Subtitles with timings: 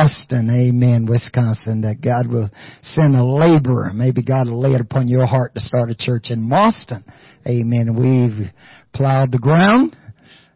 [0.00, 2.48] Austin, amen, Wisconsin, that God will
[2.80, 3.92] send a laborer.
[3.92, 7.04] Maybe God will lay it upon your heart to start a church in Boston.
[7.46, 7.94] Amen.
[7.94, 8.48] We've
[8.94, 9.94] plowed the ground.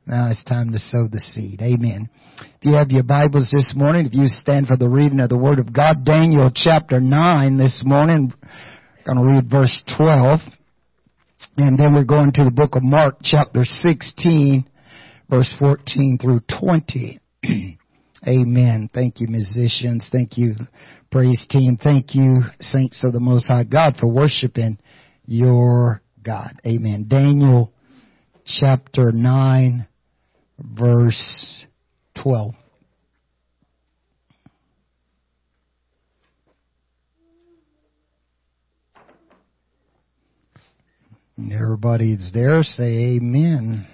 [0.07, 1.61] Now it's time to sow the seed.
[1.61, 2.09] Amen.
[2.39, 5.37] If you have your Bibles this morning, if you stand for the reading of the
[5.37, 8.33] Word of God, Daniel chapter 9 this morning,
[9.07, 10.41] I'm going to read verse 12.
[11.59, 14.67] And then we're going to the book of Mark chapter 16,
[15.29, 17.21] verse 14 through 20.
[18.27, 18.89] Amen.
[18.93, 20.09] Thank you, musicians.
[20.11, 20.55] Thank you,
[21.11, 21.77] praise team.
[21.83, 24.79] Thank you, saints of the Most High God, for worshiping
[25.27, 26.61] your God.
[26.67, 27.07] Amen.
[27.09, 27.73] Daniel
[28.47, 29.87] chapter 9,
[30.59, 31.67] verse
[32.23, 32.55] 12.
[41.53, 42.63] Everybody's there.
[42.63, 43.87] Say amen.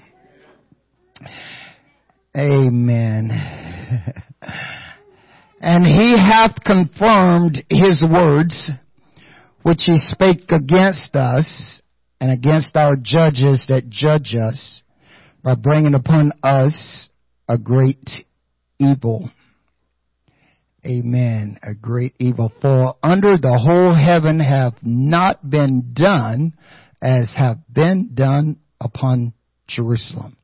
[2.37, 3.70] Amen.
[5.61, 8.71] and he hath confirmed his words,
[9.63, 11.80] which he spake against us
[12.21, 14.83] and against our judges that judge us
[15.43, 17.09] by bringing upon us
[17.49, 18.09] a great
[18.79, 19.30] evil.
[20.85, 21.59] Amen.
[21.63, 22.52] A great evil.
[22.63, 26.55] For under the whole heaven have not been done
[27.02, 29.35] as have been done upon
[29.66, 30.37] Jerusalem.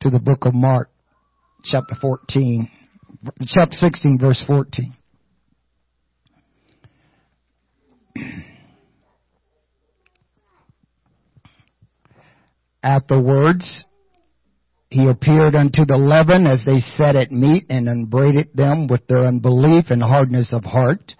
[0.00, 0.89] To the book of Mark,
[1.64, 2.70] chapter 14,
[3.46, 4.94] chapter 16, verse 14.
[12.82, 13.84] Afterwards,
[14.88, 19.26] he appeared unto the eleven as they sat at meat and upbraided them with their
[19.26, 21.14] unbelief and hardness of heart,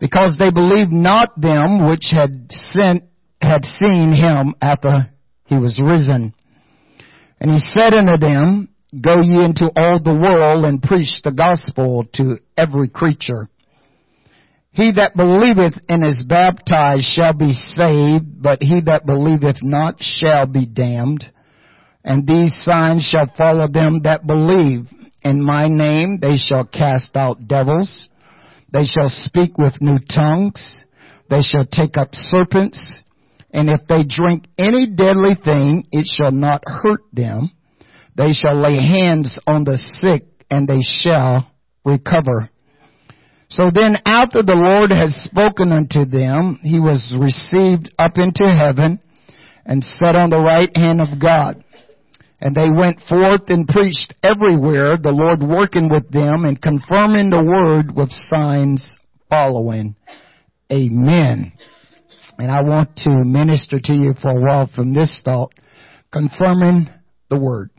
[0.00, 3.04] because they believed not them which had sent
[3.40, 5.10] had seen him after
[5.46, 6.34] he was risen.
[7.40, 8.68] And he said unto them,
[8.98, 13.48] Go ye into all the world and preach the gospel to every creature.
[14.72, 20.46] He that believeth and is baptized shall be saved, but he that believeth not shall
[20.46, 21.24] be damned.
[22.04, 24.88] And these signs shall follow them that believe.
[25.22, 28.08] In my name they shall cast out devils.
[28.72, 30.84] They shall speak with new tongues.
[31.28, 33.02] They shall take up serpents
[33.52, 37.50] and if they drink any deadly thing, it shall not hurt them.
[38.16, 41.50] They shall lay hands on the sick and they shall
[41.84, 42.50] recover.
[43.48, 49.00] So then after the Lord has spoken unto them, he was received up into heaven
[49.64, 51.64] and sat on the right hand of God.
[52.40, 57.44] And they went forth and preached everywhere, the Lord working with them and confirming the
[57.44, 59.94] word with signs following.
[60.72, 61.52] Amen.
[62.38, 65.52] And I want to minister to you for a while from this thought,
[66.10, 66.88] confirming
[67.28, 67.70] the Word.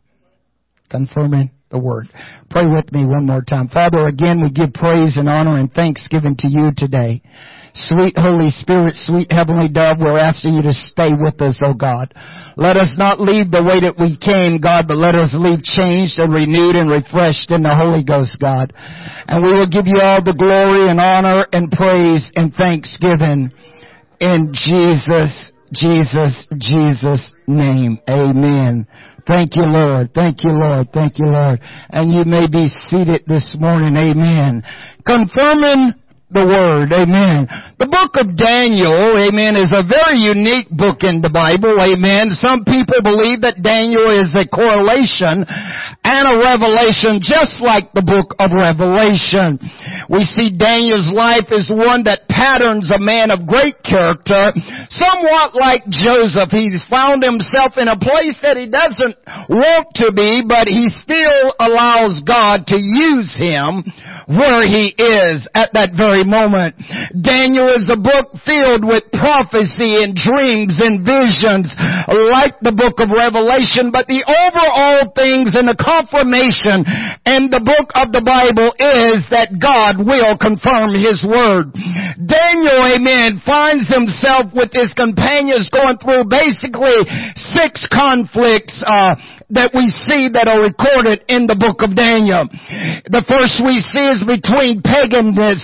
[0.92, 2.10] Confirming the Word.
[2.50, 3.70] Pray with me one more time.
[3.70, 7.24] Father, again we give praise and honor and thanksgiving to you today.
[7.74, 12.14] Sweet Holy Spirit, sweet Heavenly Dove, we're asking you to stay with us, oh God.
[12.58, 16.20] Let us not leave the way that we came, God, but let us leave changed
[16.20, 18.76] and renewed and refreshed in the Holy Ghost, God.
[18.76, 23.56] And we will give you all the glory and honor and praise and thanksgiving
[24.20, 28.00] in Jesus, Jesus, Jesus name.
[28.10, 28.86] Amen.
[29.26, 30.14] Thank you, Lord.
[30.14, 30.88] Thank you, Lord.
[30.94, 31.60] Thank you, Lord.
[31.90, 33.96] And you may be seated this morning.
[33.96, 34.64] Amen.
[35.06, 35.94] Confirming
[36.32, 36.96] the Word.
[36.96, 37.46] Amen.
[37.78, 41.76] The book of Daniel, amen, is a very unique book in the Bible.
[41.76, 42.32] Amen.
[42.40, 45.44] Some people believe that Daniel is a correlation
[46.02, 49.60] and a revelation just like the book of Revelation.
[50.08, 54.56] We see Daniel's life is one that patterns a man of great character,
[54.90, 56.50] somewhat like Joseph.
[56.50, 59.16] He's found himself in a place that he doesn't
[59.52, 63.84] want to be, but he still allows God to use him
[64.32, 66.76] where he is at that very moment.
[67.14, 71.70] Daniel is a book filled with prophecy and dreams and visions
[72.32, 76.84] like the book of Revelation, but the overall things and the confirmation
[77.28, 81.72] in the book of the Bible is that God will confirm his word.
[82.18, 87.02] Daniel, amen, finds himself with his companions going through basically
[87.36, 89.14] six conflicts uh,
[89.52, 92.48] that we see that are recorded in the book of Daniel.
[93.12, 95.60] The first we see is between paganness,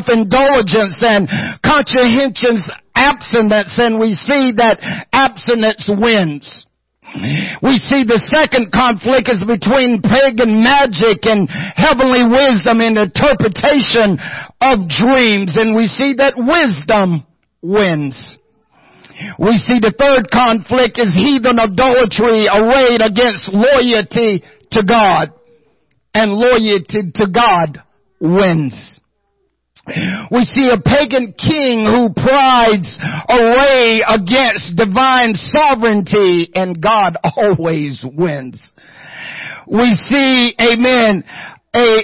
[0.00, 1.28] self-indulgence, and
[1.64, 4.80] conscientious abstinence, and we see that
[5.12, 6.66] abstinence wins.
[7.62, 14.16] We see the second conflict is between pagan magic and heavenly wisdom in interpretation
[14.62, 17.26] of dreams, and we see that wisdom
[17.62, 18.38] wins.
[19.38, 25.34] We see the third conflict is heathen idolatry arrayed against loyalty to God.
[26.12, 27.84] And loyalty to God
[28.20, 28.98] wins.
[30.30, 32.98] We see a pagan king who prides
[33.28, 38.72] array against divine sovereignty and God always wins.
[39.66, 41.24] We see, amen,
[41.74, 42.02] a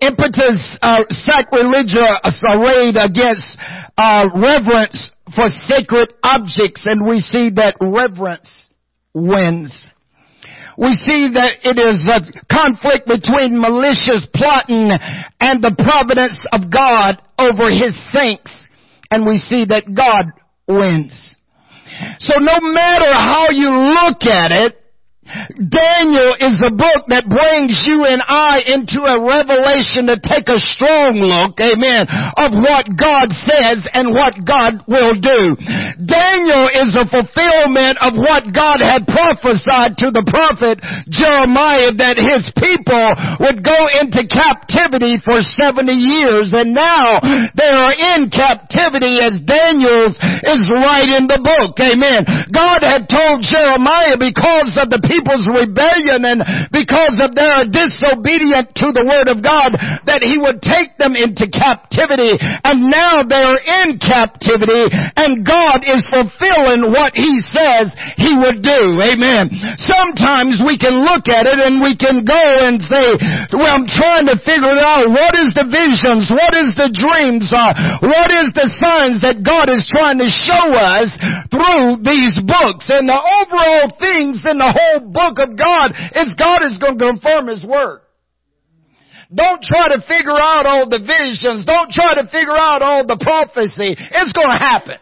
[0.00, 3.58] impetus uh, sacrilegious arrayed against
[3.96, 8.70] uh, reverence for sacred objects and we see that reverence
[9.14, 9.90] wins
[10.78, 14.94] we see that it is a conflict between malicious plotting
[15.42, 18.46] and the providence of God over his saints.
[19.10, 20.30] And we see that God
[20.70, 21.10] wins.
[22.20, 24.78] So no matter how you look at it,
[25.56, 30.56] Daniel is a book that brings you and I into a revelation to take a
[30.56, 32.08] strong look, amen,
[32.38, 35.56] of what God says and what God will do.
[36.00, 40.80] Daniel is a fulfillment of what God had prophesied to the prophet
[41.10, 43.08] Jeremiah that his people
[43.42, 47.20] would go into captivity for 70 years and now
[47.52, 50.16] they are in captivity as Daniel's
[50.46, 52.24] is right in the book, amen.
[52.54, 58.70] God had told Jeremiah because of the people people's rebellion and because of their disobedience
[58.78, 59.74] to the word of God
[60.06, 64.86] that he would take them into captivity and now they are in captivity
[65.18, 69.02] and God is fulfilling what he says he would do.
[69.02, 69.50] Amen.
[69.82, 73.06] Sometimes we can look at it and we can go and say,
[73.50, 75.10] well, I'm trying to figure it out.
[75.10, 76.30] What is the visions?
[76.30, 77.50] What is the dreams?
[77.50, 77.74] Uh,
[78.06, 81.10] what is the signs that God is trying to show us
[81.50, 82.86] through these books?
[82.92, 87.04] And the overall things in the whole book of God is God is going to
[87.16, 88.00] confirm His Word.
[89.34, 91.66] Don't try to figure out all the visions.
[91.66, 93.92] Don't try to figure out all the prophecy.
[93.92, 94.96] It's going to happen.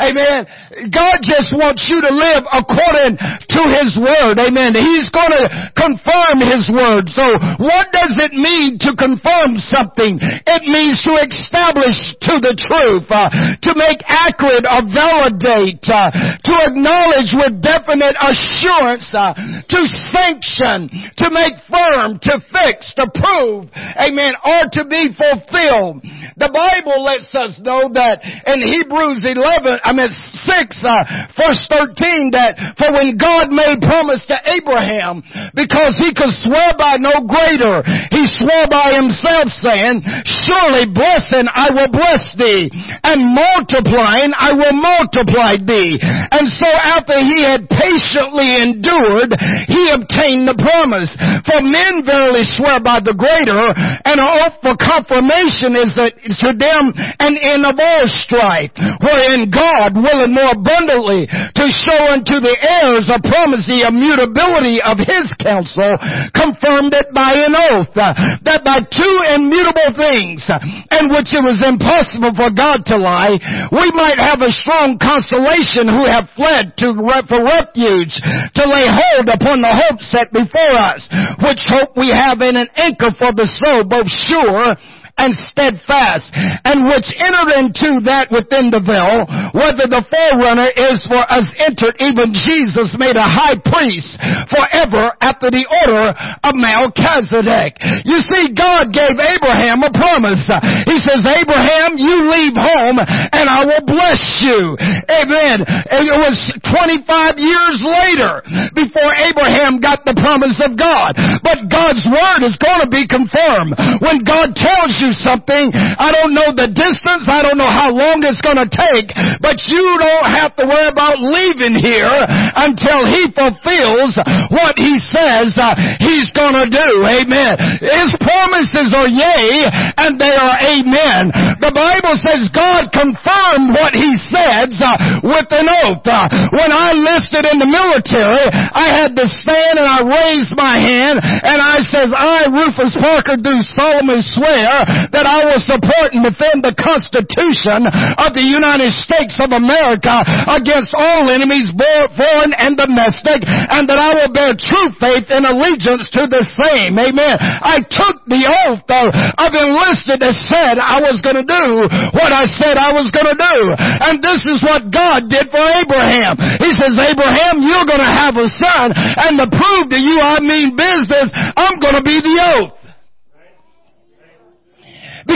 [0.00, 0.48] Amen.
[0.88, 4.40] God just wants you to live according to His Word.
[4.40, 4.72] Amen.
[4.72, 5.44] He's going to
[5.76, 7.12] confirm His Word.
[7.12, 7.24] So
[7.60, 10.16] what does it mean to confirm something?
[10.16, 16.54] It means to establish to the truth, uh, to make accurate or validate, uh, to
[16.64, 20.88] acknowledge with definite assurance, uh, to sanction,
[21.20, 23.68] to make firm, to fix, to prove,
[24.00, 26.00] amen, or to be fulfilled.
[26.40, 31.04] The Bible lets us know that in Hebrews 11, I mean 6, uh,
[31.36, 35.20] verse 13 that for when God made promise to Abraham
[35.52, 37.84] because he could swear by no greater,
[38.14, 40.00] he swore by himself saying,
[40.46, 42.72] surely blessing I will bless thee
[43.04, 45.98] and multiplying I will multiply thee.
[46.00, 49.34] And so after he had patiently endured,
[49.68, 51.10] he obtained the promise.
[51.44, 53.66] For men verily swear by the greater
[54.06, 58.70] and an oath for confirmation is to them an end of all strife,
[59.02, 64.84] wherein God God willing more abundantly to show unto the heirs a promise, the immutability
[64.84, 65.96] of his counsel,
[66.36, 68.12] confirmed it by an oath, uh,
[68.44, 70.60] that by two immutable things, uh,
[71.00, 73.40] in which it was impossible for God to lie,
[73.72, 76.92] we might have a strong consolation who have fled to
[77.28, 78.12] for refuge,
[78.56, 81.08] to lay hold upon the hope set before us,
[81.40, 84.76] which hope we have in an anchor for the soul, both sure
[85.22, 86.34] and steadfast,
[86.66, 89.22] and which entered into that within the veil,
[89.54, 94.18] whether the forerunner is for us entered, even Jesus made a high priest
[94.50, 96.10] forever after the order
[96.42, 97.78] of Melchizedek.
[98.02, 100.42] You see, God gave Abraham a promise.
[100.90, 104.74] He says, Abraham, you leave home and I will bless you.
[105.06, 105.62] Amen.
[105.62, 106.36] And it was
[106.66, 108.42] 25 years later
[108.74, 111.14] before Abraham got the promise of God.
[111.46, 113.76] But God's word is going to be confirmed.
[114.02, 115.72] When God tells you something.
[115.74, 117.28] I don't know the distance.
[117.28, 120.88] I don't know how long it's going to take, but you don't have to worry
[120.88, 122.12] about leaving here
[122.56, 124.16] until he fulfills
[124.52, 126.88] what he says uh, he's going to do.
[127.04, 127.56] Amen.
[127.80, 131.32] His promises are yea and they are amen.
[131.60, 136.04] The Bible says God confirmed what he says uh, with an oath.
[136.04, 140.76] Uh, when I enlisted in the military, I had to stand and I raised my
[140.78, 146.24] hand and I says, I, Rufus Parker, do solemnly swear that I will support and
[146.24, 147.86] defend the Constitution
[148.18, 150.22] of the United States of America
[150.52, 151.72] against all enemies,
[152.16, 156.96] foreign and domestic, and that I will bear true faith and allegiance to the same.
[156.98, 157.36] Amen.
[157.40, 162.30] I took the oath of, of enlisted and said I was going to do what
[162.32, 163.58] I said I was going to do.
[163.78, 166.36] And this is what God did for Abraham.
[166.60, 170.40] He says, Abraham, you're going to have a son, and to prove to you I
[170.40, 172.81] mean business, I'm going to be the oath.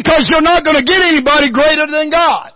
[0.06, 2.52] Because you're not going to get anybody greater than God.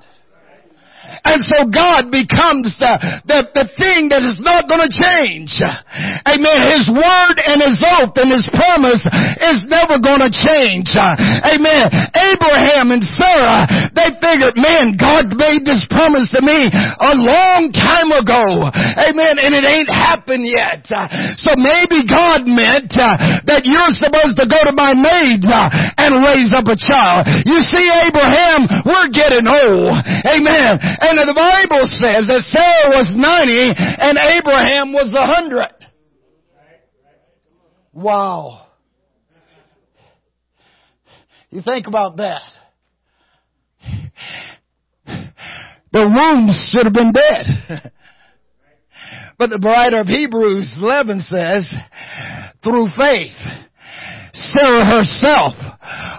[1.24, 2.92] And so God becomes the,
[3.26, 5.58] the, the thing that is not going to change.
[6.26, 6.58] Amen.
[6.74, 9.02] His word and his oath and his promise
[9.40, 10.92] is never going to change.
[10.96, 11.90] Amen.
[12.14, 18.10] Abraham and Sarah, they figured, man, God made this promise to me a long time
[18.14, 18.70] ago.
[18.70, 19.40] Amen.
[19.40, 20.86] And it ain't happened yet.
[21.40, 26.22] So maybe God meant uh, that you're supposed to go to my maid uh, and
[26.22, 27.26] raise up a child.
[27.46, 29.94] You see, Abraham, we're getting old.
[30.26, 30.78] Amen.
[31.00, 35.80] And the Bible says that Sarah was 90 and Abraham was 100.
[37.92, 38.66] Wow.
[41.50, 42.42] You think about that.
[45.92, 47.90] The wounds should have been dead.
[49.38, 51.74] but the writer of Hebrews 11 says,
[52.62, 53.34] through faith,
[54.32, 55.54] Sarah herself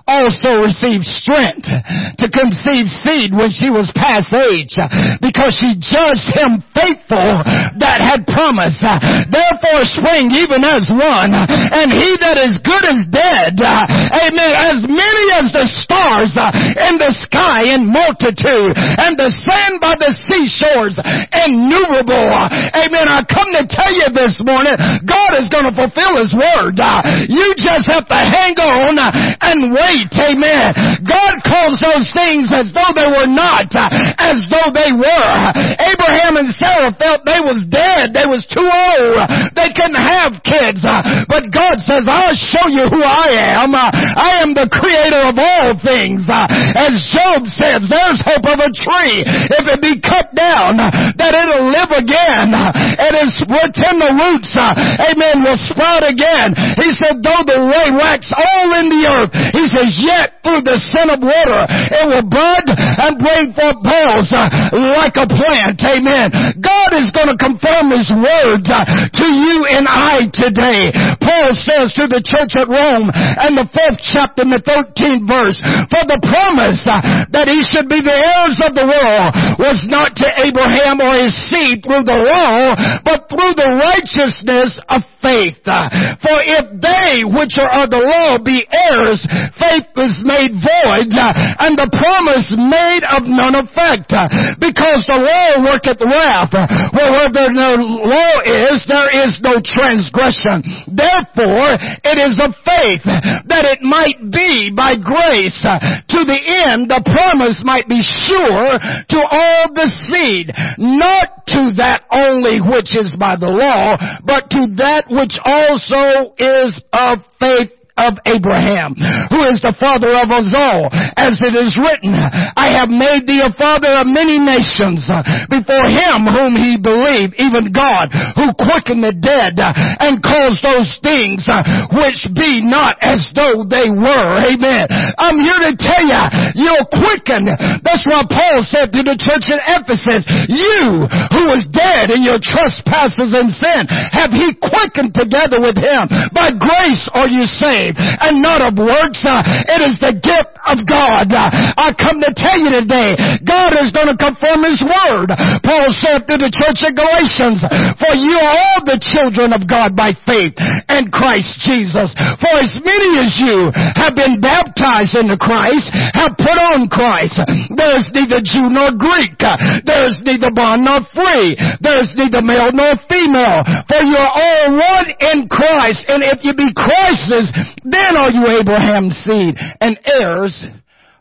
[0.10, 1.70] also received strength
[2.18, 4.74] to conceive seed when she was past age
[5.22, 7.46] because she judged him faithful
[7.80, 8.82] that had promised.
[8.82, 13.56] Therefore spring even as one and he that is good is dead.
[13.62, 14.51] Amen.
[14.51, 20.12] As many as the stars in the sky in multitude and the sand by the
[20.12, 20.98] seashores
[21.32, 22.34] innumerable.
[22.75, 23.06] Amen.
[23.08, 24.75] I come to tell you this morning,
[25.06, 26.82] God is going to fulfill His word.
[27.30, 30.12] You just have to hang on and wait.
[30.15, 31.01] Amen.
[31.05, 35.34] God calls those things as though they were not, uh, as though they were.
[35.77, 38.13] Abraham and Sarah felt they was dead.
[38.13, 39.17] They was too old.
[39.58, 40.81] They couldn't have kids.
[40.86, 43.74] Uh, but God says, I'll show you who I am.
[43.74, 46.25] Uh, I am the creator of all things.
[46.29, 49.25] As Job says, there's hope of a tree.
[49.25, 52.53] If it be cut down, that it'll live again.
[52.55, 56.53] And it's within the roots, amen, will sprout again.
[56.77, 57.60] He said, though the
[57.95, 62.25] wax all in the earth, he says, yet through the sin of water, it will
[62.25, 64.50] bud and bring forth balls uh,
[64.98, 65.77] like a plant.
[65.81, 66.27] Amen.
[66.60, 70.89] God is going to confirm His words uh, to you and I today.
[71.21, 75.57] Paul says to the church at Rome and the fourth chapter in the 13th verse,
[75.93, 79.29] for the promise uh, that he should be the heirs of the world
[79.62, 82.74] was not to Abraham or his seed through the law,
[83.05, 85.62] but through the righteousness of faith.
[85.63, 89.19] For if they which are of the law be heirs,
[89.57, 91.33] faith is made void, uh,
[91.65, 94.13] and the promise made of none effect.
[94.13, 94.29] Uh,
[94.61, 96.53] because the law worketh wrath.
[96.93, 100.61] Well, where there no law is, there is no transgression.
[100.85, 103.05] Therefore, it is of faith
[103.50, 108.77] that it might be by grace to the end the promise might be sure
[109.09, 114.67] to all the seed, not to that only which is by the law, but to
[114.77, 118.98] that which also is of faith of Abraham,
[119.29, 122.17] who is the father of us all, as it is written,
[122.58, 127.38] I have made thee a father of many nations uh, before him whom he believed,
[127.38, 129.70] even God, who quickened the dead uh,
[130.01, 131.62] and caused those things uh,
[131.93, 134.29] which be not as though they were.
[134.50, 134.89] Amen.
[135.22, 136.24] I'm here to tell you,
[136.58, 137.53] you're quickened.
[137.86, 142.41] That's why Paul said to the church in Ephesus, you who was dead in your
[142.41, 146.10] trespasses and sin, have he quickened together with him.
[146.34, 149.21] By grace are you saved and not of works.
[149.25, 151.31] Uh, it is the gift of God.
[151.31, 155.33] Uh, I come to tell you today, God is going to confirm His word.
[155.65, 157.63] Paul said to the church of Galatians,
[157.98, 160.55] for you are all the children of God by faith
[160.89, 162.13] in Christ Jesus.
[162.39, 167.39] For as many as you have been baptized into Christ, have put on Christ.
[167.74, 169.38] There is neither Jew nor Greek.
[169.39, 171.57] There is neither bond nor free.
[171.81, 173.63] There is neither male nor female.
[173.88, 176.05] For you are all one in Christ.
[176.07, 177.51] And if you be Christ's,
[177.83, 180.65] then are you Abraham's seed and heirs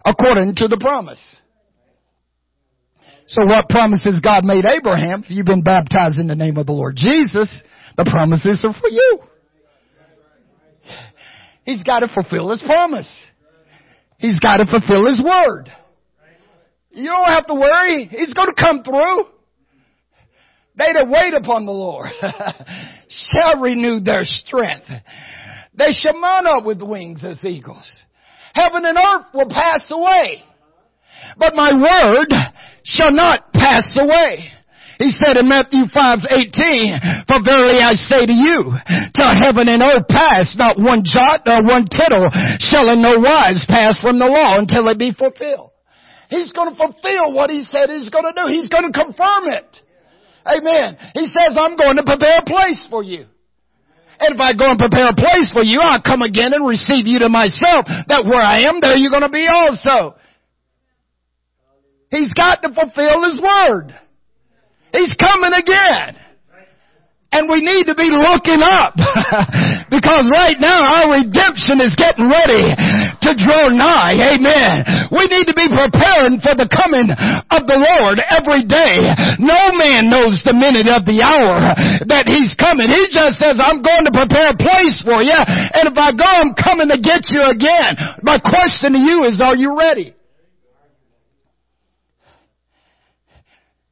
[0.05, 1.21] according to the promise.
[3.27, 5.23] So what promises God made Abraham?
[5.25, 7.49] If you've been baptized in the name of the Lord Jesus,
[7.97, 9.19] the promises are for you.
[11.65, 13.09] He's got to fulfill His promise.
[14.19, 15.71] He's got to fulfill His word.
[16.91, 18.07] You don't have to worry.
[18.07, 19.25] He's going to come through.
[20.77, 22.09] They that wait upon the Lord
[23.09, 24.87] shall renew their strength.
[25.81, 27.89] They shall mount up with wings as eagles.
[28.53, 30.45] Heaven and earth will pass away,
[31.39, 32.29] but my word
[32.85, 34.53] shall not pass away.
[34.99, 38.77] He said in Matthew 5, 18, For verily I say to you,
[39.17, 42.29] till heaven and earth pass, not one jot nor one tittle
[42.61, 45.73] shall in no wise pass from the law until it be fulfilled.
[46.29, 48.53] He's going to fulfill what he said he's going to do.
[48.53, 49.81] He's going to confirm it.
[50.45, 50.99] Amen.
[51.15, 53.25] He says, I'm going to prepare a place for you.
[54.21, 57.09] And if I go and prepare a place for you, I'll come again and receive
[57.09, 60.15] you to myself, that where I am, there you're going to be also.
[62.11, 63.97] He's got to fulfill His word.
[64.93, 66.21] He's coming again.
[67.33, 68.93] And we need to be looking up
[69.91, 72.71] because right now our redemption is getting ready
[73.27, 74.15] to draw nigh.
[74.39, 74.87] Amen.
[75.11, 79.03] We need to be preparing for the coming of the Lord every day.
[79.43, 81.75] No man knows the minute of the hour
[82.07, 82.87] that He's coming.
[82.87, 85.35] He just says, I'm going to prepare a place for you.
[85.35, 87.99] And if I go, I'm coming to get you again.
[88.23, 90.15] My question to you is, are you ready?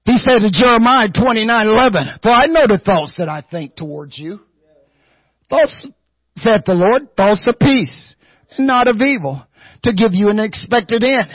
[0.08, 4.40] He says in Jeremiah 29:11, "For I know the thoughts that I think towards you."
[5.50, 5.86] Thoughts,
[6.36, 8.14] saith the Lord, thoughts of peace,
[8.58, 9.42] not of evil,
[9.84, 11.28] to give you an expected end.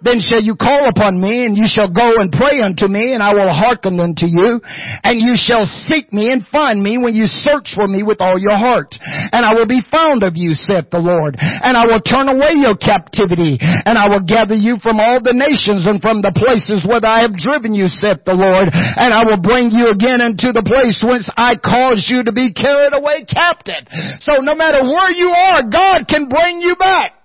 [0.00, 3.22] Then shall you call upon me, and you shall go and pray unto me, and
[3.22, 4.60] I will hearken unto you.
[5.02, 8.38] And you shall seek me and find me when you search for me with all
[8.38, 8.94] your heart.
[9.00, 11.34] And I will be found of you, saith the Lord.
[11.38, 15.34] And I will turn away your captivity, and I will gather you from all the
[15.34, 18.70] nations and from the places where I have driven you, saith the Lord.
[18.70, 22.54] And I will bring you again into the place whence I caused you to be
[22.54, 23.86] carried away captive.
[24.22, 27.18] So no matter where you are, God can bring you back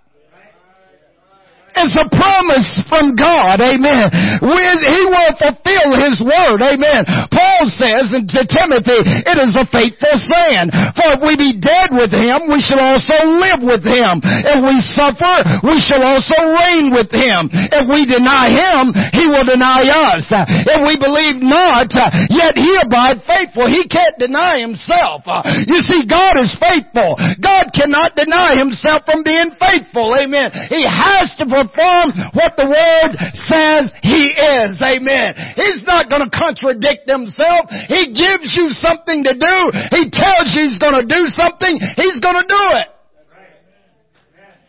[1.75, 3.57] is a promise from God.
[3.61, 4.09] Amen.
[4.41, 6.61] He will fulfill His word.
[6.61, 7.01] Amen.
[7.33, 10.69] Paul says to Timothy, it is a faithful saying.
[10.93, 14.21] For if we be dead with Him, we shall also live with Him.
[14.23, 17.49] If we suffer, we shall also reign with Him.
[17.51, 20.29] If we deny Him, He will deny us.
[20.29, 21.89] If we believe not,
[22.29, 23.65] yet He abide faithful.
[23.65, 25.25] He can't deny Himself.
[25.65, 27.17] You see, God is faithful.
[27.41, 30.13] God cannot deny Himself from being faithful.
[30.15, 30.51] Amen.
[30.69, 33.11] He has to perform what the Word
[33.47, 34.75] says He is.
[34.83, 35.35] Amen.
[35.55, 37.71] He's not going to contradict Himself.
[37.87, 39.57] He gives you something to do.
[39.95, 41.73] He tells you He's going to do something.
[41.95, 42.89] He's going to do it.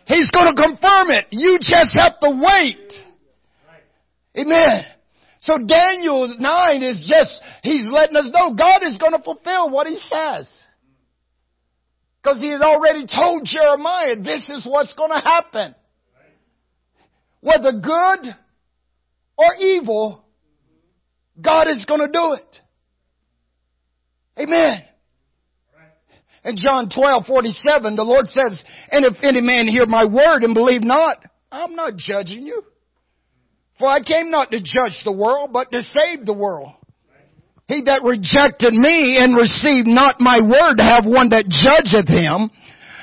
[0.07, 1.27] He's going to confirm it.
[1.31, 2.93] You just have to wait.
[4.37, 4.85] Amen.
[5.41, 9.87] So Daniel 9 is just, he's letting us know God is going to fulfill what
[9.87, 10.49] he says.
[12.23, 15.75] Because he had already told Jeremiah, this is what's going to happen
[17.45, 18.35] whether good
[19.37, 20.25] or evil,
[21.41, 22.61] God is going to do it.
[24.39, 24.83] Amen.
[26.45, 30.55] In John 12, 47, the Lord says, And if any man hear my word and
[30.55, 32.63] believe not, I'm not judging you.
[33.79, 36.73] For I came not to judge the world, but to save the world.
[37.67, 42.51] He that rejected me and received not my word have one that judgeth him.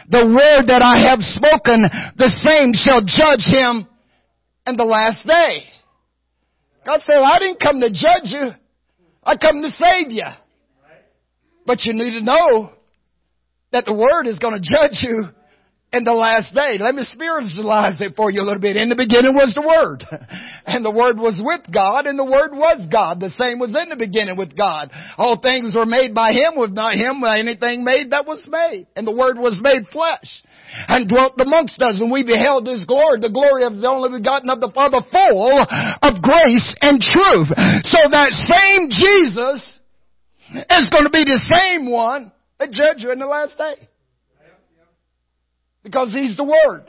[0.10, 1.86] The word that I have spoken,
[2.18, 3.88] the same shall judge him
[4.66, 5.64] and the last day.
[6.86, 8.50] God said, I didn't come to judge you.
[9.24, 10.26] I come to save you.
[11.66, 12.72] But you need to know
[13.72, 15.26] that the Word is going to judge you
[15.94, 16.80] in the last day.
[16.80, 18.80] Let me spiritualize it for you a little bit.
[18.80, 20.04] In the beginning was the Word.
[20.64, 23.20] And the Word was with God, and the Word was God.
[23.20, 24.94] The same was in the beginning with God.
[25.18, 28.88] All things were made by Him, with not Him, anything made that was made.
[28.96, 30.30] And the Word was made flesh,
[30.88, 34.54] and dwelt amongst us, and we beheld His glory, the glory of the only begotten
[34.54, 37.52] of the Father, full of grace and truth.
[37.90, 39.60] So that same Jesus
[40.56, 43.91] is going to be the same one that judge you in the last day.
[45.84, 46.86] Because He's the Word.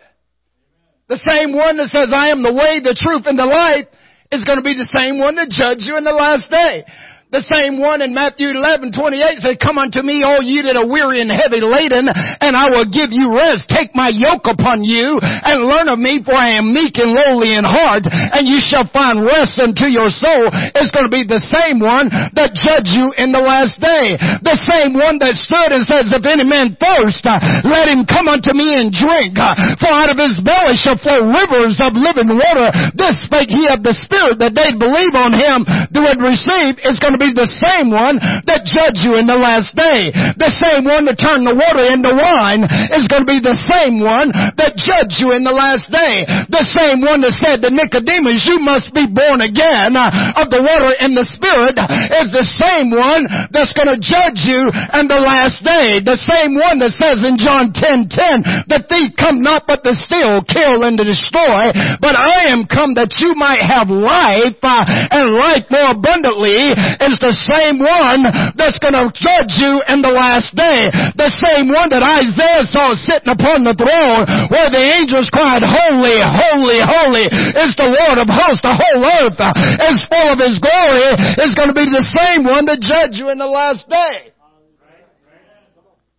[1.08, 3.86] The same one that says, I am the way, the truth, and the life
[4.30, 6.84] is going to be the same one that judge you in the last day.
[7.32, 10.84] The same one in Matthew 11, 28 said, Come unto me, all ye that are
[10.84, 13.72] weary and heavy laden, and I will give you rest.
[13.72, 17.56] Take my yoke upon you, and learn of me, for I am meek and lowly
[17.56, 20.52] in heart, and you shall find rest unto your soul.
[20.76, 24.12] It's going to be the same one that judge you in the last day.
[24.44, 28.28] The same one that stood and says, If any man thirst, uh, let him come
[28.28, 29.40] unto me and drink.
[29.40, 32.68] Uh, for out of his belly shall flow rivers of living water.
[32.92, 36.76] This spake he of the Spirit that they believe on him that would receive.
[36.84, 38.18] It's going to be the same one
[38.50, 40.10] that judge you in the last day.
[40.34, 44.02] The same one that turned the water into wine is going to be the same
[44.02, 46.26] one that judge you in the last day.
[46.50, 50.90] The same one that said to Nicodemus, you must be born again of the water
[50.98, 54.66] and the Spirit is the same one that's going to judge you
[54.98, 56.02] in the last day.
[56.02, 59.94] The same one that says in John 10, 10, the thief come not but to
[59.94, 61.70] steal, kill, and to destroy,
[62.02, 66.72] but I am come that you might have life uh, and life more abundantly
[67.12, 68.24] is the same one
[68.56, 70.88] that's going to judge you in the last day.
[71.20, 76.16] The same one that Isaiah saw sitting upon the throne where the angels cried, holy,
[76.24, 78.64] holy, holy is the Lord of hosts.
[78.64, 81.12] The whole earth is full of His glory
[81.44, 84.32] is going to be the same one that judge you in the last day.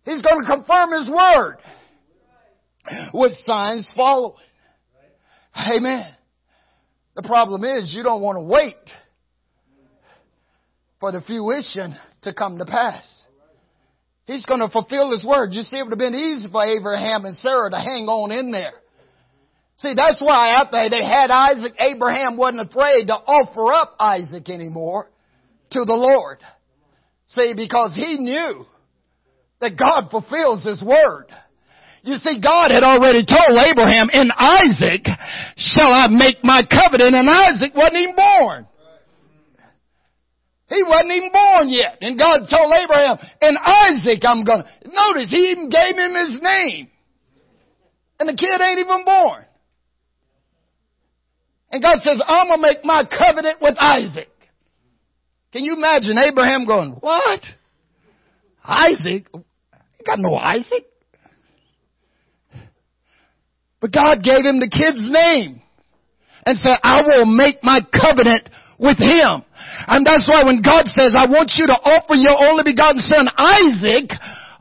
[0.06, 1.58] He's going to confirm His word
[3.12, 4.38] with signs following.
[5.56, 6.14] Amen.
[7.16, 8.74] The problem is you don't want to wait
[11.04, 13.04] for the fruition to come to pass.
[14.24, 15.52] He's going to fulfill His word.
[15.52, 18.50] You see, it would have been easy for Abraham and Sarah to hang on in
[18.50, 18.72] there.
[19.84, 25.10] See, that's why after they had Isaac, Abraham wasn't afraid to offer up Isaac anymore
[25.72, 26.38] to the Lord.
[27.26, 28.64] See, because he knew
[29.60, 31.26] that God fulfills His word.
[32.02, 35.04] You see, God had already told Abraham, in Isaac
[35.58, 38.68] shall I make my covenant, and Isaac wasn't even born.
[40.74, 41.98] He wasn't even born yet.
[42.00, 46.90] And God told Abraham, in Isaac I'm gonna, notice he even gave him his name.
[48.18, 49.44] And the kid ain't even born.
[51.70, 54.30] And God says, I'm gonna make my covenant with Isaac.
[55.52, 57.40] Can you imagine Abraham going, what?
[58.64, 59.28] Isaac?
[59.32, 60.86] You got no Isaac?
[63.80, 65.62] But God gave him the kid's name
[66.46, 68.48] and said, I will make my covenant
[68.84, 69.40] with him.
[69.88, 73.26] And that's why when God says, I want you to offer your only begotten son
[73.32, 74.12] Isaac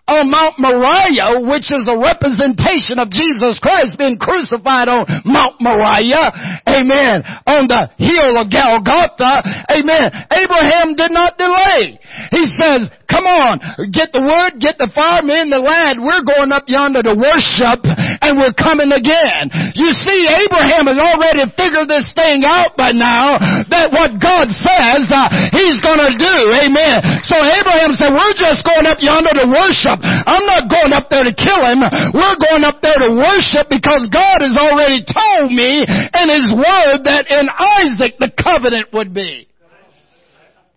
[0.08, 6.60] on Mount Moriah, which is a representation of Jesus Christ being crucified on Mount Moriah,
[6.68, 9.40] amen, on the hill of Golgotha,
[9.72, 10.08] amen.
[10.28, 11.96] Abraham did not delay.
[12.36, 13.64] He says, come on,
[13.96, 17.80] get the wood, get the fire, men, the lad, we're going up yonder to worship
[17.88, 19.48] and we're coming again.
[19.78, 23.40] You see, Abraham has already figured this thing out by now
[23.72, 27.24] that what God says uh, he's gonna do, amen.
[27.24, 29.93] So Abraham said, we're just going up yonder to worship.
[30.02, 31.82] I'm not going up there to kill him.
[32.14, 37.06] We're going up there to worship because God has already told me in His Word
[37.06, 39.48] that in Isaac the covenant would be.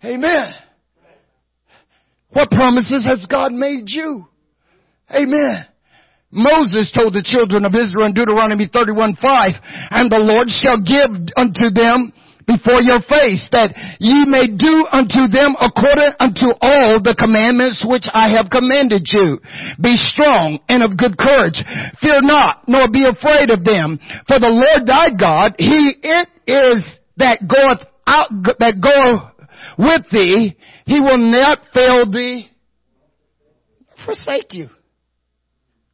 [0.04, 0.52] Amen.
[2.30, 4.26] What promises has God made you?
[5.10, 5.66] Amen.
[6.30, 9.52] Moses told the children of Israel in Deuteronomy 31, 5,
[9.90, 12.12] and the Lord shall give unto them
[12.46, 18.06] before your face, that ye may do unto them according unto all the commandments which
[18.14, 19.42] I have commanded you.
[19.82, 21.58] Be strong and of good courage.
[22.00, 23.98] Fear not, nor be afraid of them.
[24.30, 26.82] For the Lord thy God, he it is
[27.18, 28.30] that goeth out,
[28.62, 30.56] that goeth with thee.
[30.86, 32.48] He will not fail thee,
[34.06, 34.70] forsake you.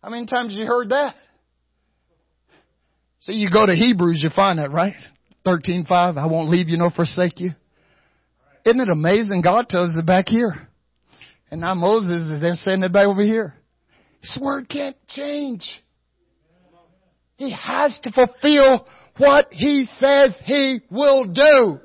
[0.02, 1.14] How many times you heard that?
[3.20, 4.94] See, you go to Hebrews, you find that, right?
[5.44, 7.50] 13:5, I won't leave you nor forsake you.
[8.64, 9.42] Isn't it amazing?
[9.42, 10.68] God tells it back here.
[11.50, 13.54] And now Moses is there saying it back over here.
[14.20, 15.82] His word can't change.
[17.36, 18.86] He has to fulfill
[19.18, 21.80] what he says he will do.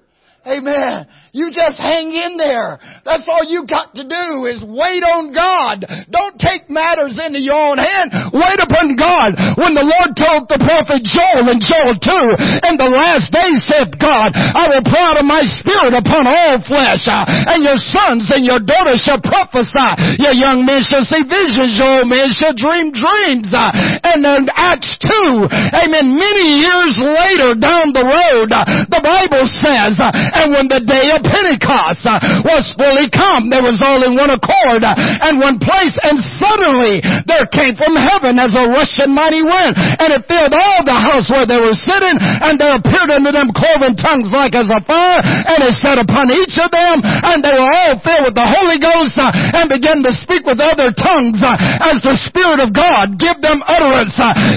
[0.48, 1.04] Amen.
[1.36, 2.80] You just hang in there.
[3.04, 5.84] That's all you got to do is wait on God.
[6.08, 8.32] Don't take matters into your own hand.
[8.32, 9.36] Wait upon God.
[9.60, 14.00] When the Lord told the prophet Joel in Joel 2, in the last days said
[14.00, 18.32] God, I will pour out of my spirit upon all flesh, uh, and your sons
[18.32, 20.24] and your daughters shall prophesy.
[20.24, 23.52] Your young men shall see visions, your old men shall dream dreams.
[23.52, 25.44] Uh, and in Acts 2,
[25.76, 30.00] amen, many years later down the road, uh, the Bible says,
[30.38, 34.30] and when the day of Pentecost uh, was fully come, there was all in one
[34.30, 39.42] accord uh, and one place, and suddenly there came from heaven as a rushing mighty
[39.42, 43.34] wind, and it filled all the house where they were sitting, and there appeared unto
[43.34, 47.42] them cloven tongues like as a fire, and it sat upon each of them, and
[47.42, 50.94] they were all filled with the Holy Ghost, uh, and began to speak with other
[50.94, 54.14] tongues as the Spirit of God give them utterance.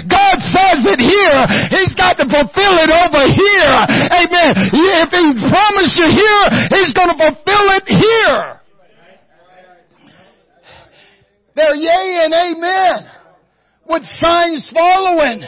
[0.06, 1.40] God says it here.
[1.72, 3.76] He's got to fulfill it over here.
[4.12, 4.52] Amen.
[4.70, 5.26] If He
[5.60, 8.60] promise you here, He's going to fulfill it here.
[11.56, 13.10] They're yea and amen.
[13.86, 15.42] With signs following.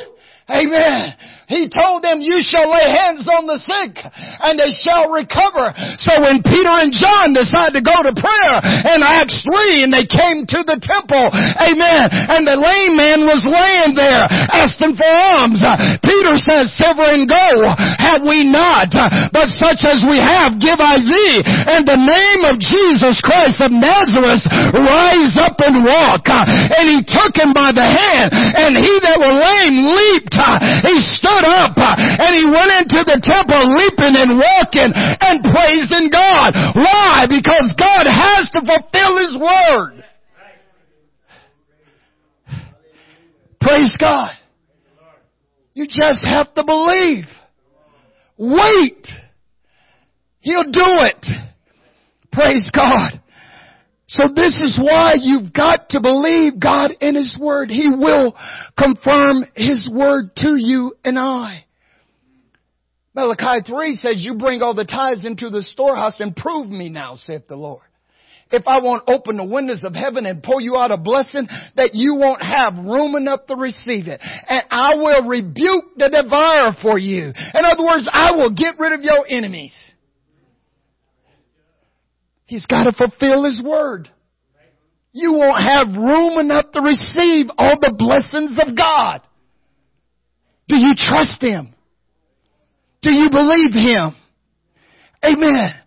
[0.50, 1.14] Amen.
[1.52, 5.76] He told them, you shall lay hands on the sick and they shall recover.
[6.00, 8.56] So when Peter and John decided to go to prayer
[8.88, 11.28] in Acts 3 and they came to the temple,
[11.60, 15.60] amen, and the lame man was laying there asking for alms.
[15.60, 17.68] Uh, Peter says, silver and gold
[18.00, 21.44] have we not, uh, but such as we have give I thee.
[21.76, 24.40] In the name of Jesus Christ of Nazareth,
[24.72, 26.24] rise up and walk.
[26.24, 30.36] Uh, and he took him by the hand and he that was lame leaped.
[30.86, 36.10] He stood up uh, and he went into the temple leaping and walking and praising
[36.10, 36.54] God.
[36.74, 37.26] Why?
[37.28, 40.02] Because God has to fulfill His word.
[43.60, 44.32] Praise God.
[45.74, 47.24] You just have to believe.
[48.36, 49.06] Wait.
[50.40, 51.24] He'll do it.
[52.32, 53.21] Praise God.
[54.12, 57.70] So this is why you've got to believe God in His Word.
[57.70, 58.36] He will
[58.78, 61.64] confirm His Word to you and I.
[63.14, 67.16] Malachi 3 says, you bring all the tithes into the storehouse and prove me now,
[67.16, 67.82] saith the Lord.
[68.50, 71.94] If I won't open the windows of heaven and pour you out a blessing, that
[71.94, 74.20] you won't have room enough to receive it.
[74.22, 77.28] And I will rebuke the devourer for you.
[77.28, 79.72] In other words, I will get rid of your enemies.
[82.46, 84.08] He's got to fulfill His word.
[85.12, 89.20] You won't have room enough to receive all the blessings of God.
[90.68, 91.74] Do you trust Him?
[93.02, 94.16] Do you believe Him?
[95.24, 95.81] Amen.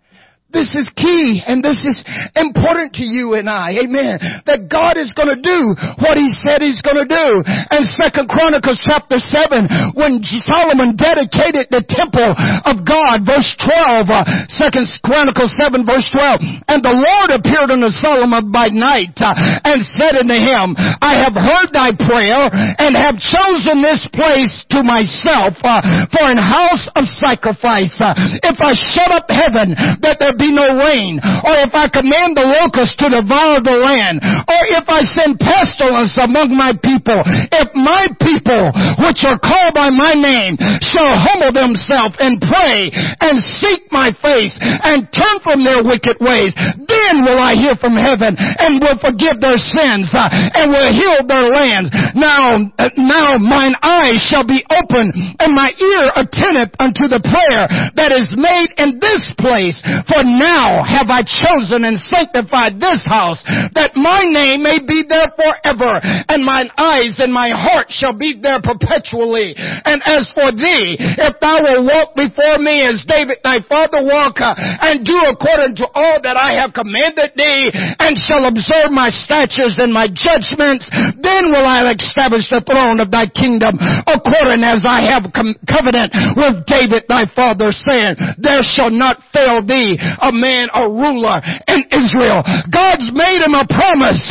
[0.56, 2.00] This is key and this is
[2.32, 3.76] important to you and I.
[3.84, 4.24] Amen.
[4.48, 7.28] That God is going to do what He said He's going to do.
[7.44, 12.32] And Second Chronicles chapter 7, when Solomon dedicated the temple
[12.64, 17.92] of God, verse 12, uh, Second Chronicles 7 verse 12, and the Lord appeared unto
[18.00, 20.72] Solomon by night uh, and said unto him,
[21.04, 22.48] I have heard thy prayer
[22.80, 25.84] and have chosen this place to myself uh,
[26.16, 27.92] for an house of sacrifice.
[28.00, 31.90] Uh, if I shut up heaven that there be be no rain, or if I
[31.90, 37.26] command the locusts to devour the land, or if I send pestilence among my people,
[37.26, 38.70] if my people,
[39.02, 44.54] which are called by my name, shall humble themselves and pray and seek my face
[44.62, 49.42] and turn from their wicked ways, then will I hear from heaven and will forgive
[49.42, 51.90] their sins uh, and will heal their lands.
[52.14, 52.62] Now,
[52.98, 55.10] now mine eyes shall be open
[55.42, 57.66] and my ear attentive unto the prayer
[57.98, 59.80] that is made in this place.
[60.06, 63.42] For now have I chosen and sanctified this house
[63.74, 68.38] that my name may be there forever and mine eyes and my heart shall be
[68.38, 69.56] there perpetually.
[69.58, 74.42] And as for thee, if thou wilt walk before me as David thy father walked
[74.42, 79.10] uh, and do according to all that I have commanded thee and shall observe my
[79.10, 80.88] statutes and my judgments,
[81.20, 86.12] then will I establish the throne of thy kingdom according as I have com- covenant
[86.36, 91.82] with David thy father saying, there shall not fail thee a man, a ruler in
[91.92, 92.44] Israel.
[92.72, 94.22] God's made him a promise,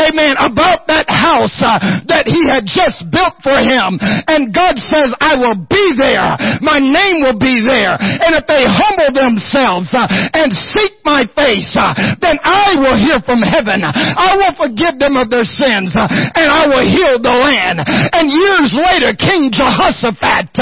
[0.00, 3.98] amen, about that house uh, that he had just built for him.
[4.28, 6.36] And God says, I will be there.
[6.60, 7.96] My name will be there.
[8.00, 13.20] And if they humble themselves uh, and seek my face, uh, then I will hear
[13.24, 13.82] from heaven.
[13.84, 17.82] I will forgive them of their sins and I will heal the land.
[17.86, 20.54] And years later, King Jehoshaphat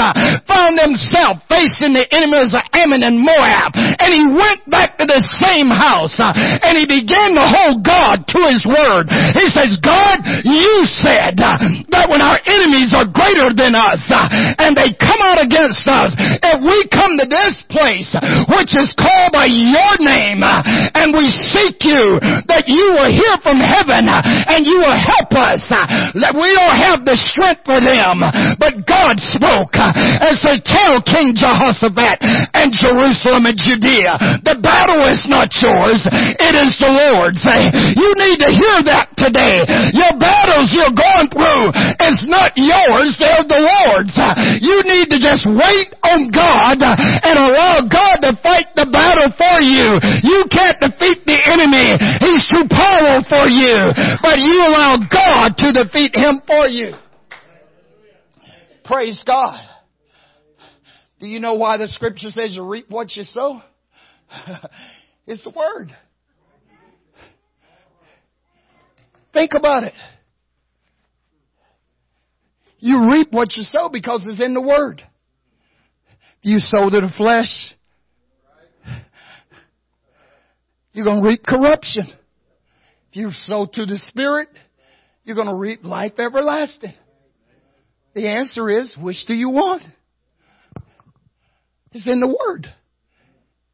[0.45, 3.73] found himself facing the enemies of Ammon and Moab.
[3.75, 8.23] And he went back to the same house uh, and he began to hold God
[8.29, 9.09] to his word.
[9.35, 11.57] He says, God, you said uh,
[11.91, 14.29] that when our enemies are greater than us uh,
[14.61, 18.13] and they come out against us, if we come to this place
[18.53, 23.57] which is called by your name and we seek you, that you will hear from
[23.59, 25.61] heaven and you will help us.
[25.69, 28.21] That we don't have the strength for them,
[28.61, 32.21] but God spoke and said, tell King Jehoshaphat
[32.53, 36.03] and Jerusalem and Judea, battle is not yours.
[36.05, 37.41] It is the Lord's.
[37.95, 39.63] You need to hear that today.
[39.95, 43.17] Your battles you're going through is not yours.
[43.19, 44.15] They're the Lord's.
[44.61, 49.57] You need to just wait on God and allow God to fight the battle for
[49.63, 49.99] you.
[50.23, 51.95] You can't defeat the enemy.
[52.23, 53.91] He's too powerful for you.
[54.21, 56.93] But you allow God to defeat him for you.
[58.85, 59.59] Praise God.
[61.19, 63.61] Do you know why the scripture says you reap what you sow?
[65.27, 65.91] it's the Word.
[69.33, 69.93] Think about it.
[72.79, 75.01] You reap what you sow because it's in the Word.
[76.41, 77.75] You sow to the flesh,
[80.93, 82.07] you're going to reap corruption.
[83.09, 84.49] If you sow to the Spirit,
[85.23, 86.93] you're going to reap life everlasting.
[88.15, 89.83] The answer is, which do you want?
[91.91, 92.67] It's in the Word.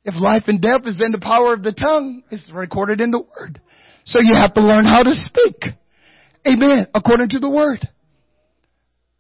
[0.06, 3.20] If life and death is in the power of the tongue, it's recorded in the
[3.20, 3.60] Word.
[4.06, 5.74] So you have to learn how to speak.
[6.48, 6.88] Amen.
[6.94, 7.80] According to the Word.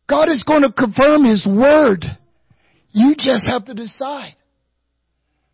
[0.07, 2.05] God is going to confirm His Word.
[2.91, 4.35] You just have to decide.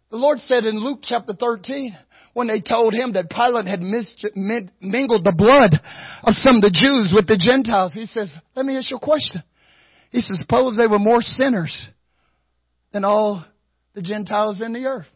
[0.10, 1.96] The Lord said in Luke chapter 13,
[2.34, 5.80] when they told him that Pilate had mingled the blood
[6.24, 9.00] of some of the Jews with the Gentiles, he says, let me ask you a
[9.00, 9.42] question.
[10.12, 11.88] He says, suppose they were more sinners
[12.92, 13.46] than all
[13.94, 15.08] the Gentiles in the earth.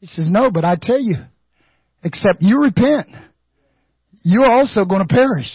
[0.00, 1.16] He says, no, but I tell you,
[2.02, 3.08] except you repent,
[4.22, 5.50] you're also going to perish.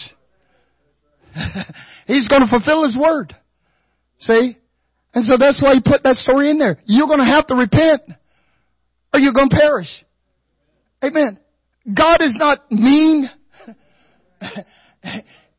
[2.06, 3.34] He's going to fulfill His word.
[4.20, 4.56] See?
[5.14, 6.78] And so that's why he put that story in there.
[6.86, 8.02] You're going to have to repent
[9.12, 10.04] or you're going to perish.
[11.04, 11.38] Amen.
[11.94, 13.28] God is not mean.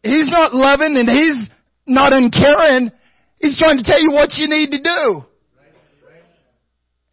[0.01, 1.49] he's not loving and He's
[1.85, 2.91] not uncaring.
[3.39, 5.25] He's trying to tell you what you need to do.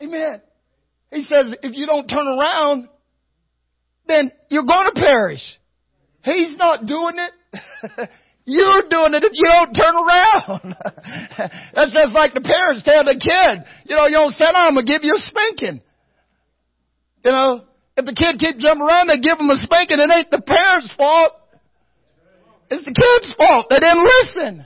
[0.03, 0.41] Amen.
[1.11, 2.88] He says, if you don't turn around,
[4.07, 5.42] then you're going to perish.
[6.23, 8.11] He's not doing it.
[8.46, 10.75] You're doing it if you don't turn around.
[11.75, 14.75] That's just like the parents tell the kid, you know, you don't sit down, I'm
[14.75, 15.81] going to give you a spanking.
[17.25, 17.62] You know,
[17.96, 20.01] if the kid keeps jumping around, they give him a spanking.
[20.01, 21.33] It ain't the parents' fault.
[22.70, 23.66] It's the kid's fault.
[23.68, 24.64] They didn't listen.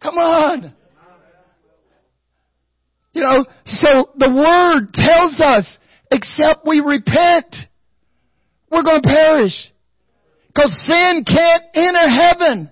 [0.00, 0.74] Come on.
[3.14, 5.78] You know, so the word tells us,
[6.10, 7.54] except we repent,
[8.70, 9.72] we're going to perish.
[10.48, 12.70] Because sin can't enter heaven.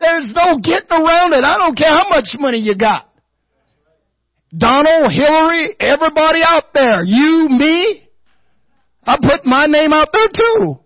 [0.00, 1.44] There's no getting around it.
[1.44, 3.06] I don't care how much money you got.
[4.56, 8.08] Donald, Hillary, everybody out there, you, me,
[9.04, 10.80] I put my name out there too.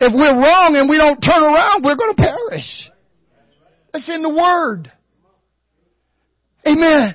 [0.00, 2.90] If we're wrong and we don't turn around, we're going to perish.
[3.92, 4.90] That's in the Word.
[6.66, 7.14] Amen.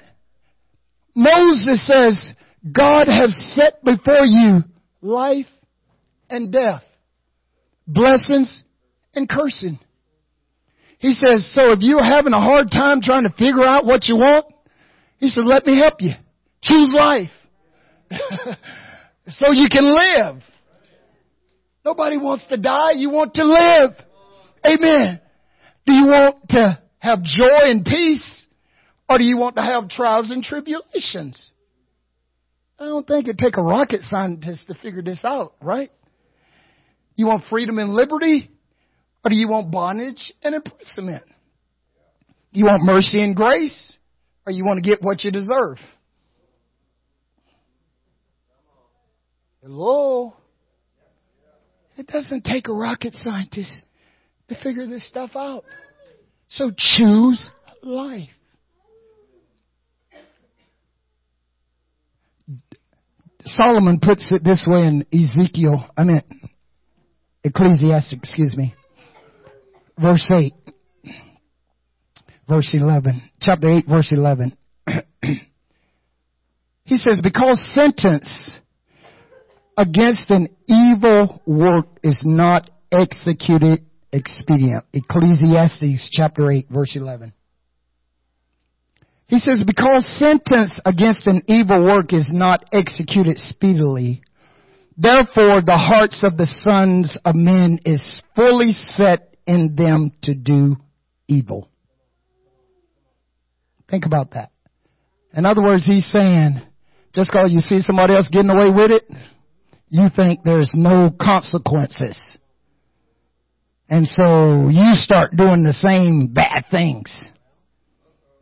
[1.15, 2.33] Moses says,
[2.71, 4.63] God has set before you
[5.01, 5.47] life
[6.29, 6.83] and death,
[7.87, 8.63] blessings
[9.13, 9.79] and cursing.
[10.99, 14.15] He says, so if you're having a hard time trying to figure out what you
[14.15, 14.45] want,
[15.17, 16.11] he said, let me help you.
[16.61, 17.29] Choose life.
[19.27, 20.43] so you can live.
[21.85, 22.91] Nobody wants to die.
[22.95, 23.91] You want to live.
[24.65, 25.21] Amen.
[25.85, 28.45] Do you want to have joy and peace?
[29.09, 31.51] Or do you want to have trials and tribulations?
[32.77, 35.91] I don't think it'd take a rocket scientist to figure this out, right?
[37.15, 38.49] You want freedom and liberty?
[39.25, 41.23] Or do you want bondage and imprisonment?
[42.51, 43.97] You want mercy and grace?
[44.45, 45.77] Or you want to get what you deserve?
[49.61, 50.35] Hello?
[51.97, 53.83] It doesn't take a rocket scientist
[54.47, 55.63] to figure this stuff out.
[56.47, 57.51] So choose
[57.83, 58.29] life.
[63.43, 66.21] Solomon puts it this way in Ezekiel, I mean,
[67.43, 68.75] Ecclesiastes, excuse me.
[69.99, 70.53] Verse 8.
[72.47, 73.21] Verse 11.
[73.41, 74.57] Chapter 8, verse 11.
[76.83, 78.57] he says, because sentence
[79.77, 84.83] against an evil work is not executed expedient.
[84.93, 87.33] Ecclesiastes chapter 8 verse 11.
[89.29, 94.23] He says, because sentence against an evil work is not executed speedily,
[94.97, 100.77] therefore the hearts of the sons of men is fully set in them to do
[101.27, 101.69] evil.
[103.87, 104.51] Think about that.
[105.35, 106.61] In other words, he's saying,
[107.13, 109.03] just because you see somebody else getting away with it,
[109.89, 112.19] you think there's no consequences.
[113.87, 117.29] And so you start doing the same bad things.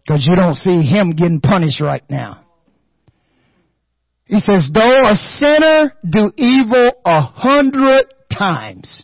[0.07, 2.45] Because you don't see him getting punished right now.
[4.23, 9.03] He says, though a sinner do evil a hundred times,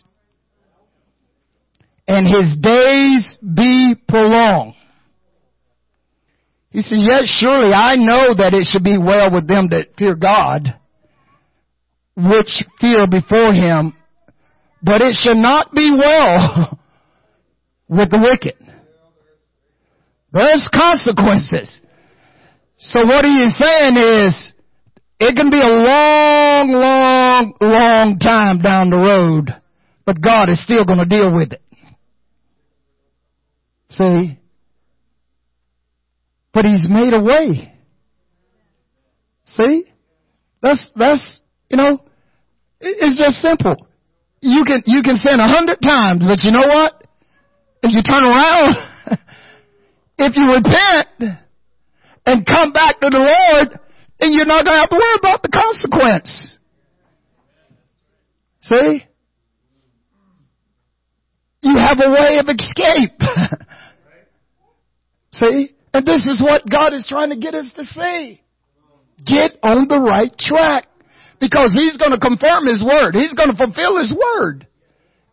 [2.08, 4.74] and his days be prolonged.
[6.70, 10.14] He said, yet surely I know that it should be well with them that fear
[10.14, 10.62] God,
[12.16, 13.94] which fear before him,
[14.82, 16.78] but it should not be well
[17.88, 18.63] with the wicked.
[20.34, 21.80] There's consequences.
[22.78, 24.52] So what he is saying is,
[25.20, 29.54] it can be a long, long, long time down the road,
[30.04, 31.62] but God is still going to deal with it.
[33.90, 34.38] See?
[36.52, 37.72] But He's made a way.
[39.46, 39.84] See?
[40.60, 42.00] That's, that's, you know,
[42.80, 43.86] it's just simple.
[44.40, 47.06] You can, you can sin a hundred times, but you know what?
[47.82, 48.76] If you turn around,
[50.18, 51.38] if you repent
[52.26, 53.80] and come back to the Lord,
[54.20, 56.56] then you're not going to have to worry about the consequence.
[58.62, 59.04] See?
[61.62, 63.20] You have a way of escape.
[65.32, 65.74] See?
[65.92, 68.40] And this is what God is trying to get us to see.
[69.24, 70.86] Get on the right track.
[71.40, 73.14] Because He's going to confirm His word.
[73.14, 74.66] He's going to fulfill His word.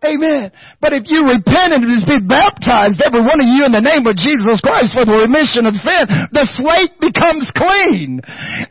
[0.02, 0.50] Amen.
[0.82, 4.18] But if you repent and be baptized, every one of you in the name of
[4.18, 8.18] Jesus Christ for the remission of sin, the slate becomes clean.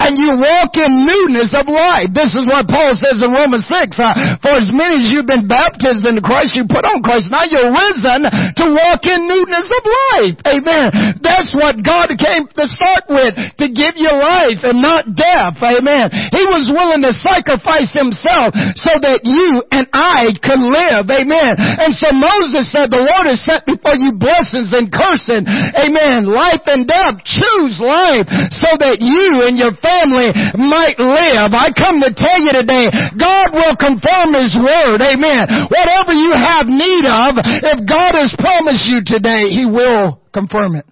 [0.03, 2.11] And you walk in newness of life.
[2.11, 3.95] This is what Paul says in Romans 6.
[3.95, 7.31] Uh, for as many as you've been baptized into Christ, you put on Christ.
[7.31, 10.37] Now you're risen to walk in newness of life.
[10.51, 11.15] Amen.
[11.23, 15.63] That's what God came to start with, to give you life and not death.
[15.63, 16.11] Amen.
[16.35, 21.07] He was willing to sacrifice himself so that you and I could live.
[21.21, 21.53] Amen.
[21.61, 25.45] And so Moses said, the Lord has set before you blessings and cursing.
[25.77, 26.25] Amen.
[26.25, 27.21] Life and death.
[27.23, 28.25] Choose life
[28.57, 31.53] so that you and your family might live.
[31.53, 32.89] I come to tell you today,
[33.21, 35.05] God will confirm His word.
[35.05, 35.69] Amen.
[35.69, 40.87] Whatever you have need of, if God has promised you today, He will confirm it.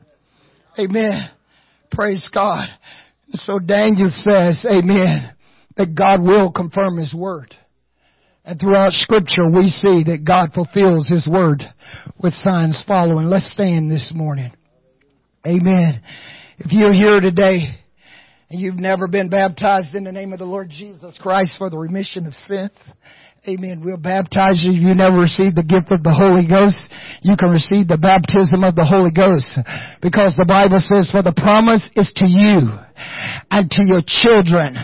[0.78, 1.30] Amen.
[1.90, 2.68] Praise God.
[3.32, 5.34] So Daniel says, Amen,
[5.76, 7.54] that God will confirm His word.
[8.48, 11.62] And throughout scripture we see that God fulfills His word
[12.18, 13.26] with signs following.
[13.26, 14.50] Let's stand this morning.
[15.46, 16.00] Amen.
[16.56, 17.76] If you're here today
[18.48, 21.76] and you've never been baptized in the name of the Lord Jesus Christ for the
[21.76, 22.70] remission of sins,
[23.46, 23.82] Amen.
[23.84, 24.72] We'll baptize you.
[24.72, 26.90] You never received the gift of the Holy Ghost.
[27.22, 29.60] You can receive the baptism of the Holy Ghost.
[30.02, 32.72] Because the Bible says, for the promise is to you
[33.50, 34.76] and to your children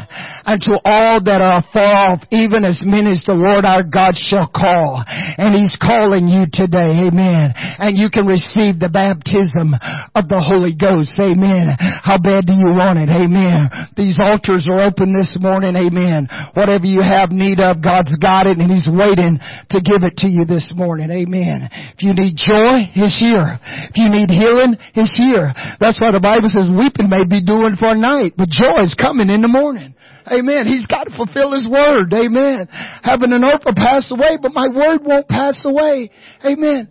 [0.45, 4.12] and to all that are far off, even as many as the Lord our God
[4.17, 5.01] shall call.
[5.07, 7.09] And He's calling you today.
[7.09, 7.57] Amen.
[7.81, 9.73] And you can receive the baptism
[10.12, 11.17] of the Holy Ghost.
[11.17, 11.73] Amen.
[11.79, 13.09] How bad do you want it?
[13.09, 13.73] Amen.
[13.97, 15.77] These altars are open this morning.
[15.77, 16.29] Amen.
[16.53, 19.41] Whatever you have need of, God's got it and He's waiting
[19.73, 21.09] to give it to you this morning.
[21.09, 21.69] Amen.
[21.97, 23.57] If you need joy, He's here.
[23.89, 25.57] If you need healing, He's here.
[25.81, 29.31] That's why the Bible says weeping may be doing for night, but joy is coming
[29.31, 29.95] in the morning.
[30.31, 30.67] Amen.
[30.67, 32.13] He's got to fulfill His word.
[32.13, 32.69] Amen.
[33.03, 36.11] Heaven and earth will pass away, but my word won't pass away.
[36.45, 36.89] Amen.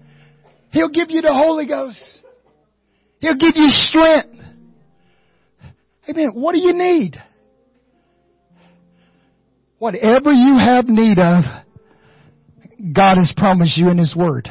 [0.71, 2.21] He'll give you the Holy Ghost.
[3.19, 4.35] He'll give you strength.
[6.09, 6.31] Amen.
[6.33, 7.15] What do you need?
[9.77, 11.43] Whatever you have need of,
[12.93, 14.49] God has promised you in His Word.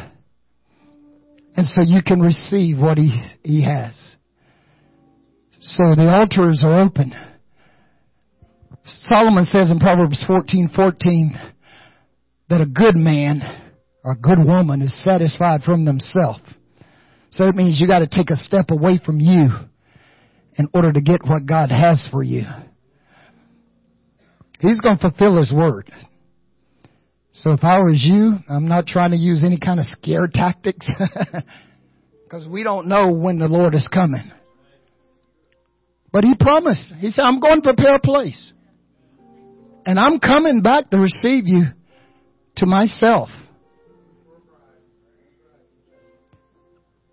[1.55, 4.17] And so you can receive what He, he has.
[5.65, 7.15] So the altars are open.
[8.85, 11.39] Solomon says in Proverbs 14:14
[12.49, 13.43] that a good man
[14.03, 16.41] or a good woman is satisfied from themselves.
[17.31, 19.51] So it means you got to take a step away from you
[20.57, 22.45] in order to get what God has for you.
[24.59, 25.93] He's going to fulfill His word.
[27.31, 30.87] So if I was you, I'm not trying to use any kind of scare tactics
[32.25, 34.29] because we don't know when the Lord is coming.
[36.13, 36.93] But he promised.
[36.99, 38.53] He said, I'm going to prepare a place.
[39.87, 41.65] And I'm coming back to receive you
[42.57, 43.31] to myself.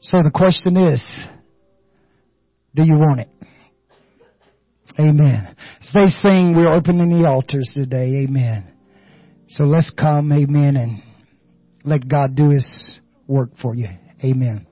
[0.02, 1.02] So the question is,
[2.76, 3.30] do you want it?
[5.00, 5.56] Amen.
[5.82, 8.26] As they sing, we're opening the altars today.
[8.28, 8.74] Amen.
[9.48, 11.02] So let's come, amen, and
[11.84, 13.88] let God do His work for you.
[14.24, 14.68] Amen.